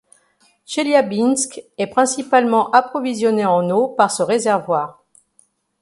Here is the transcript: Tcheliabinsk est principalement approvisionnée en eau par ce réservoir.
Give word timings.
Tcheliabinsk 0.65 1.61
est 1.77 1.85
principalement 1.85 2.71
approvisionnée 2.71 3.45
en 3.45 3.69
eau 3.69 3.87
par 3.87 4.09
ce 4.09 4.23
réservoir. 4.23 5.03